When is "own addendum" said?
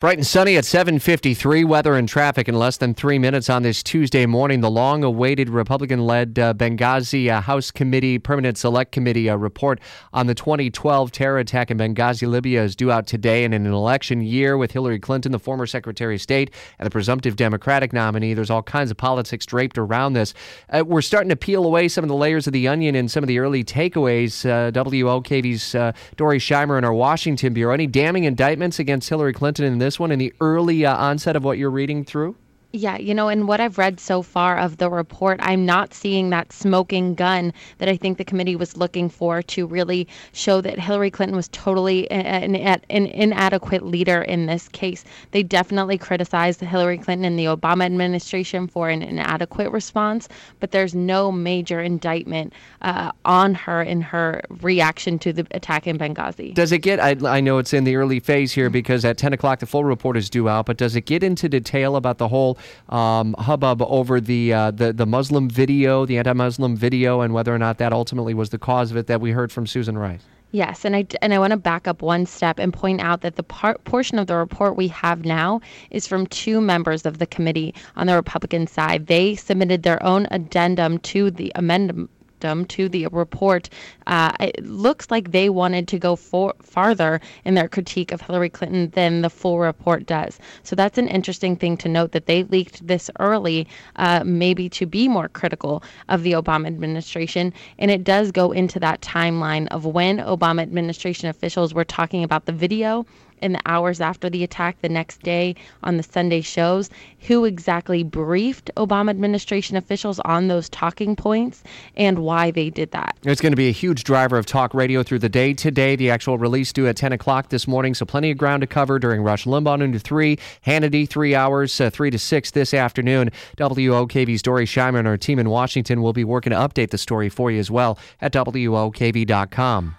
80.02-80.98